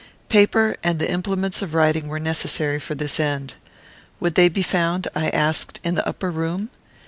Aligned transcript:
Paper 0.29 0.77
and 0.83 0.97
the 0.97 1.11
implements 1.11 1.61
of 1.61 1.75
writing 1.75 2.07
were 2.07 2.19
necessary 2.19 2.79
for 2.79 2.95
this 2.95 3.19
end. 3.19 3.53
Would 4.19 4.33
they 4.33 4.49
be 4.49 4.63
found, 4.63 5.07
I 5.13 5.29
asked, 5.29 5.79
in 5.83 5.93
the 5.93 6.07
upper 6.07 6.31
room? 6.31 6.71